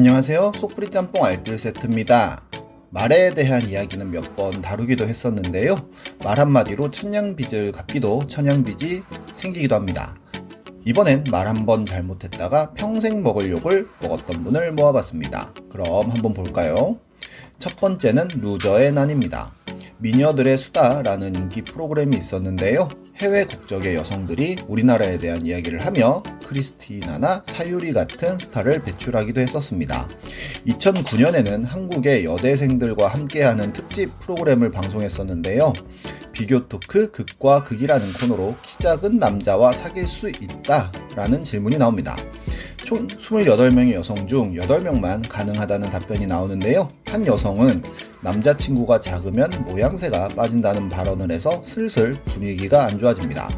[0.00, 0.52] 안녕하세요.
[0.56, 2.42] 속풀이 짬뽕 알뜰 세트입니다.
[2.90, 5.88] 말에 대한 이야기는 몇 번 다루기도 했었는데요.
[6.22, 10.14] 말 한마디로 천냥빚을 갚기도 천냥빚이 생기기도 합니다.
[10.84, 15.54] 이번엔 말 한 번 잘못했다가 평생 먹을 욕을 먹었던 분을 모아봤습니다.
[15.70, 16.98] 그럼 한번 볼까요?
[17.58, 19.54] 첫 번째는 루저의 난입니다.
[19.98, 22.88] 미녀들의 수다라는 인기 프로그램이 있었는데요.
[23.16, 30.06] 해외 국적의 여성들이 우리나라에 대한 이야기를 하며 크리스티나나 사유리 같은 스타를 배출하기도 했었습니다.
[30.66, 35.72] 2009년에는 한국의 여대생들과 함께하는 특집 프로그램을 방송했었는데요.
[36.36, 42.14] 비교 토크 극과 극이라는 코너로 키 작은 남자와 사귈 수 있다 라는 질문이 나옵니다.
[42.76, 46.90] 총 28명의 여성 중 8명만 가능하다는 답변이 나오는데요.
[47.06, 47.82] 한 여성은
[48.20, 53.48] 남자친구가 작으면 모양새가 빠진다는 발언을 해서 슬슬 분위기가 안 좋아집니다.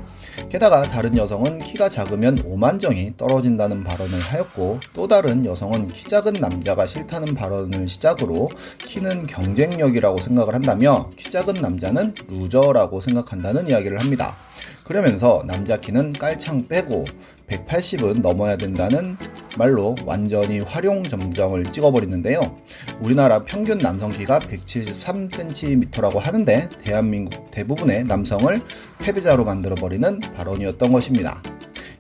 [0.49, 6.87] 게다가 다른 여성은 키가 작으면 오만정이 떨어진다는 발언을 하였고 또 다른 여성은 키 작은 남자가
[6.87, 14.37] 싫다는 발언을 시작으로 키는 경쟁력이라고 생각을 한다며 키 작은 남자는 루저라고 생각한다는 이야기를 합니다.
[14.85, 17.05] 그러면서 남자 키는 깔창 빼고
[17.49, 19.17] 180은 넘어야 된다는
[19.57, 22.41] 말로 완전히 화룡점정을 찍어버리는데요.
[23.03, 28.61] 우리나라 평균 남성 키가 173cm라고 하는데 대한민국 대부분의 남성을
[29.01, 31.43] 패배자로 만들어버리는 발언이었던 것입니다.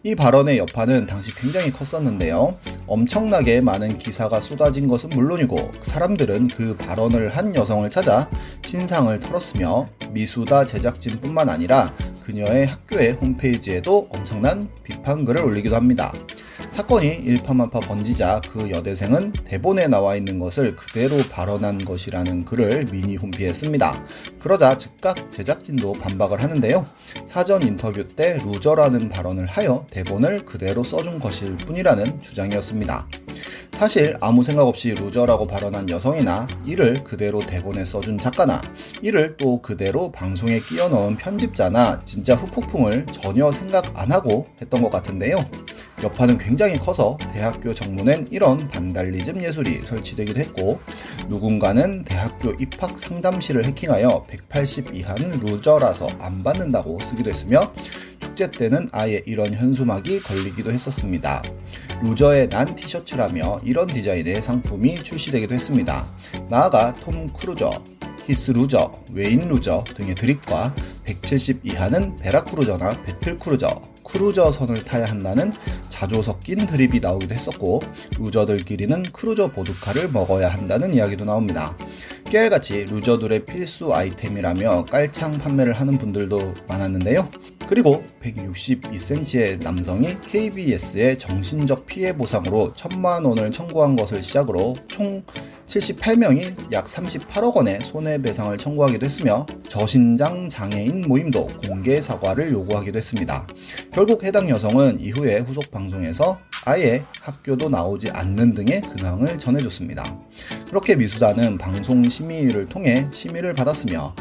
[0.04, 2.56] 이 발언의 여파는 당시 굉장히 컸었는데요.
[2.86, 8.30] 엄청나게 많은 기사가 쏟아진 것은 물론이고 사람들은 그 발언을 한 여성을 찾아
[8.64, 11.92] 신상을 털었으며 미수다 제작진뿐만 아니라
[12.28, 16.12] 그녀의 학교의 홈페이지에도 엄청난 비판글을 올리기도 합니다.
[16.68, 23.54] 사건이 일파만파 번지자 그 여대생은 대본에 나와 있는 것을 그대로 발언한 것이라는 글을 미니 홈피에
[23.54, 24.04] 씁니다.
[24.38, 26.84] 그러자 즉각 제작진도 반박을 하는데요.
[27.26, 33.06] 사전 인터뷰 때 루저라는 발언을 하여 대본을 그대로 써준 것일 뿐이라는 주장이었습니다.
[33.72, 38.60] 사실 아무 생각 없이 루저라고 발언한 여성이나 이를 그대로 대본에 써준 작가나
[39.02, 44.90] 이를 또 그대로 방송에 끼워 넣은 편집자나 진짜 후폭풍을 전혀 생각 안 하고 했던 것
[44.90, 45.38] 같은데요.
[46.02, 50.80] 여파는 굉장히 커서 대학교 정문엔 이런 반달리즘 예술이 설치되기도 했고
[51.28, 57.72] 누군가는 대학교 입학 상담실을 해킹하여 180 이하는 루저라서 안 받는다고 쓰기도 했으며
[58.38, 61.42] 축제 때는 아예 이런 현수막이 걸리기도 했었습니다.
[62.04, 66.06] 루저의 난 티셔츠라며 이런 디자인의 상품이 출시되기도 했습니다.
[66.48, 67.72] 나아가 톰 크루저,
[68.26, 70.72] 히스 루저, 웨인 루저 등의 드립과
[71.04, 75.52] 170 이하는 베라 크루저나 배틀 크루저, 크루저 선을 타야 한다는
[75.88, 77.80] 자조 섞인 드립이 나오기도 했었고
[78.20, 81.76] 루저들끼리는 크루저 보드카를 먹어야 한다는 이야기도 나옵니다.
[82.30, 87.30] 깨알같이 루저들의 필수 아이템이라며 깔창 판매를 하는 분들도 많았는데요.
[87.66, 95.22] 그리고 162cm의 남성이 KBS의 정신적 피해 보상으로 1000만 원을 청구한 것을 시작으로 총
[95.66, 103.46] 78명이 약 38억 원의 손해배상을 청구하기도 했으며 저신장 장애인 모임도 공개 사과를 요구하기도 했습니다.
[103.92, 110.04] 결국 해당 여성은 이후에 후속 방송에서 아예 학교도 나오지 않는 등의 근황을 전해줬습니다.
[110.68, 114.14] 그렇게 미수단은 방송 심의를 통해 심의를 받았으며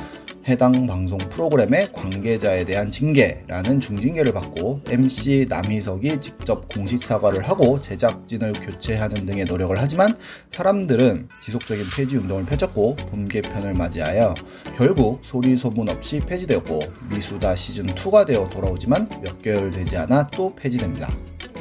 [0.48, 8.54] 해당 방송 프로그램의 관계자에 대한 징계라는 중징계를 받고 MC 남희석이 직접 공식 사과를 하고 제작진을
[8.54, 10.10] 교체하는 등의 노력을 하지만
[10.52, 14.34] 사람들은 지속적인 폐지 운동을 펼쳤고 봄 개편을 맞이하여
[14.78, 16.80] 결국 소리 소문 없이 폐지되었고
[17.14, 21.10] 미수다 시즌 2가 되어 돌아오지만 몇 개월 되지 않아 또 폐지됩니다.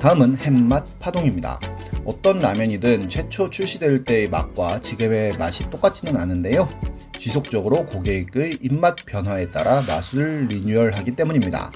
[0.07, 1.59] 다음은 햄맛 파동입니다.
[2.05, 6.69] 어떤 라면이든 최초 출시될 때의 맛과 지금의 맛이 똑같지는 않은데요.
[7.13, 11.73] 지속적으로 고객의 입맛 변화에 따라 맛을 리뉴얼하기 때문입니다.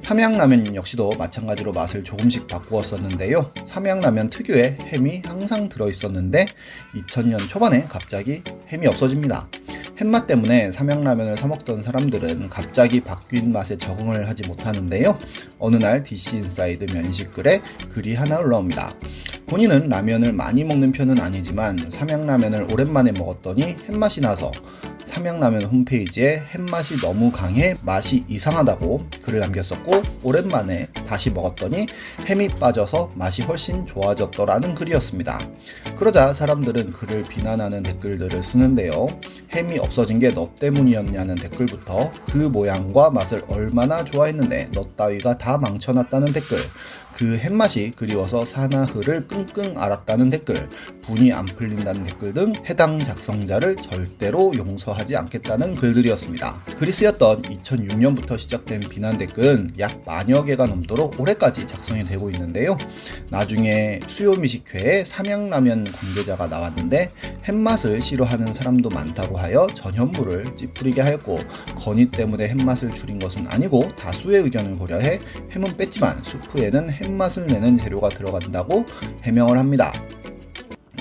[0.00, 3.52] 삼양라면 역시도 마찬가지로 맛을 조금씩 바꾸었었는데요.
[3.66, 6.46] 삼양라면 특유의 햄이 항상 들어있었는데
[6.94, 9.50] 2000년 초반에 갑자기 햄이 없어집니다.
[9.98, 15.18] 햄맛 때문에 삼양라면을 사먹던 사람들은 갑자기 바뀐 맛에 적응을 하지 못하는데요.
[15.58, 17.62] 어느 날 DC 인사이드 면식갤에
[17.92, 18.94] 글이 하나 올라옵니다.
[19.46, 24.52] 본인은 라면을 많이 먹는 편은 아니지만 삼양라면을 오랜만에 먹었더니 햄맛이 나서
[25.16, 31.86] 삼양라면 홈페이지에 햄맛이 너무 강해 맛이 이상하다고 글을 남겼었고 오랜만에 다시 먹었더니
[32.26, 35.40] 햄이 빠져서 맛이 훨씬 좋아졌더라는 글이었습니다.
[35.98, 39.06] 그러자 사람들은 그를 비난하는 댓글들을 쓰는데요.
[39.54, 46.34] 햄이 없어진 게 너 때문이었냐는 댓글부터 그 모양과 맛을 얼마나 좋아했는데 너 따위가 다 망쳐놨다는
[46.34, 46.58] 댓글
[47.16, 50.68] 그 햇맛이 그리워서 사나흐를 끙끙 앓았다는 댓글,
[51.06, 56.64] 분이 안 풀린다는 댓글 등 해당 작성자를 절대로 용서하지 않겠다는 글들이었습니다.
[56.96, 62.76] 쓰였던 2006년부터 시작된 비난 댓글은 약 만여 개가 넘도록 올해까지 작성이 되고 있는데요.
[63.30, 67.10] 나중에 수요미식회에 삼양라면 관계자가 나왔는데
[67.48, 71.38] 햇맛을 싫어하는 사람도 많다고 하여 전현무를 찌푸리게 하였고
[71.76, 75.18] 건의 때문에 햇맛을 줄인 것은 아니고 다수의 의견을 고려해
[75.52, 78.84] 햄은 뺐지만 수프에는 햇맛을 내는 재료가 들어간다고
[79.22, 79.92] 해명을 합니다.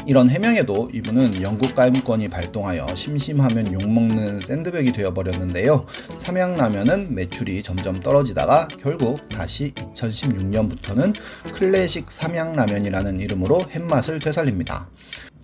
[0.08, 5.88] 이런 해명에도 이분은 영국 가임권이 발동하여 심심하면 욕먹는 샌드백이 되어버렸는데요.
[6.20, 11.16] 삼양라면은 매출이 점점 떨어지다가 결국 다시 2016년부터는
[11.56, 14.88] 클래식 삼양라면이라는 이름으로 햄맛을 되살립니다.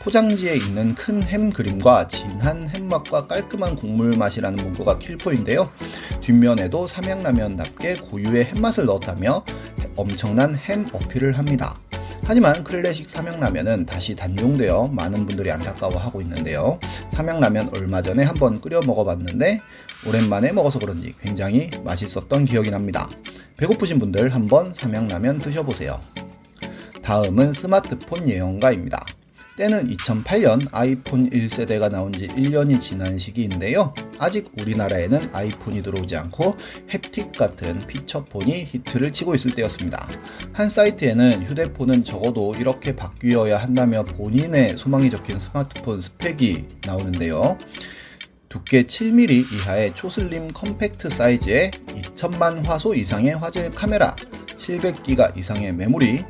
[0.01, 5.69] 포장지에 있는 큰 햄 그림과 진한 햄맛과 깔끔한 국물 맛이라는 문구가 킬포인데요.
[6.21, 9.45] 뒷면에도 삼양라면답게 고유의 햄맛을 넣었다며
[9.95, 11.75] 엄청난 햄 어필을 합니다.
[12.23, 16.79] 하지만 클래식 삼양라면은 다시 단종되어 많은 분들이 안타까워하고 있는데요.
[17.09, 19.59] 삼양라면 얼마 전에 한번 끓여 먹어봤는데
[20.07, 23.09] 오랜만에 먹어서 그런지 굉장히 맛있었던 기억이 납니다.
[23.57, 25.99] 배고프신 분들 한번 삼양라면 드셔보세요.
[27.01, 29.05] 다음은 스마트폰 예언가입니다.
[29.61, 33.93] 때는 2008년 아이폰 1세대가 나온 지 1년이 지난 시기인데요.
[34.17, 36.57] 아직 우리나라에는 아이폰이 들어오지 않고
[36.89, 40.07] 햅틱 같은 피처폰이 히트를 치고 있을 때였습니다.
[40.51, 47.55] 한 사이트에는 휴대폰은 적어도 이렇게 바뀌어야 한다며 본인의 소망이 적힌 스마트폰 스펙이 나오는데요.
[48.49, 54.15] 두께 7mm 이하의 초슬림 컴팩트 사이즈에 2천만 화소 이상의 화질 카메라,
[54.47, 56.23] 700기가 이상의 메모리,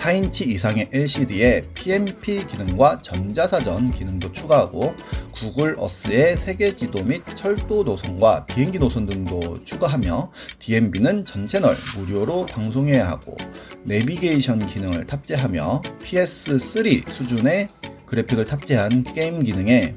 [0.00, 4.94] 4인치 이상의 LCD에 PMP 기능과 전자사전 기능도 추가하고
[5.30, 12.46] 구글 어스의 세계 지도 및 철도 노선과 비행기 노선 등도 추가하며 DMB는 전 채널 무료로
[12.46, 13.36] 방송해야 하고
[13.84, 17.68] 내비게이션 기능을 탑재하며 PS3 수준의
[18.06, 19.94] 그래픽을 탑재한 게임 기능에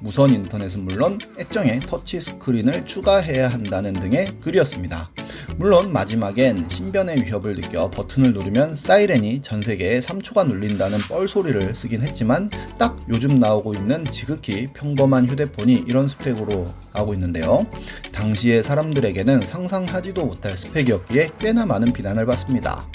[0.00, 5.10] 무선 인터넷은 물론 액정에 터치 스크린을 추가해야 한다는 등의 글이었습니다.
[5.56, 12.50] 물론 마지막엔 신변의 위협을 느껴 버튼을 누르면 사이렌이 전 세계에 3초간 울린다는 뻘소리를 쓰긴 했지만
[12.78, 17.66] 딱 요즘 나오고 있는 지극히 평범한 휴대폰이 이런 스펙으로 나오고 있는데요.
[18.12, 22.86] 당시의 사람들에게는 상상하지도 못할 스펙이었기에 꽤나 많은 비난을 받습니다.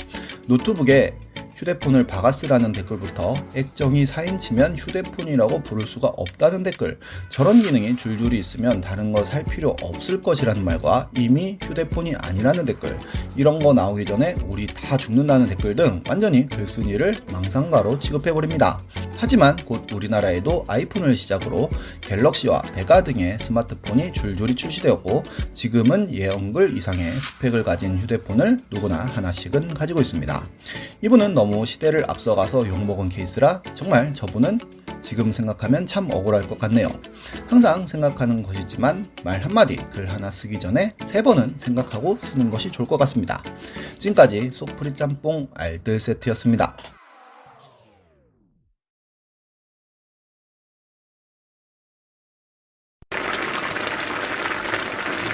[0.47, 1.15] 노트북에
[1.59, 6.97] 휴대폰을 박아쓰라는 댓글부터 액정이 4인치면 휴대폰이라고 부를 수가 없다는 댓글
[7.29, 12.97] 저런 기능이 줄줄이 있으면 다른 거 살 필요 없을 것이라는 말과 이미 휴대폰이 아니라는 댓글
[13.35, 18.81] 이런 거 나오기 전에 우리 다 죽는다는 댓글 등 완전히 글쓴이를 망상가로 취급해버립니다.
[19.19, 21.69] 하지만 곧 우리나라에도 아이폰을 시작으로
[21.99, 25.23] 갤럭시와 베가 등의 스마트폰이 줄줄이 출시되었고
[25.53, 30.47] 지금은 예언글 이상의 스펙을 가진 휴대폰을 누구나 하나씩은 가지고 있습니다.
[31.01, 34.59] 이분은 너무 시대를 앞서가서 욕먹은 케이스라 정말 저분은
[35.01, 36.87] 지금 생각하면 참 억울할 것 같네요.
[37.49, 42.87] 항상 생각하는 것이지만 말 한마디 글 하나 쓰기 전에 세 번은 생각하고 쓰는 것이 좋을
[42.87, 43.43] 것 같습니다.
[43.97, 46.75] 지금까지 소프리 짬뽕 알뜰 세트였습니다.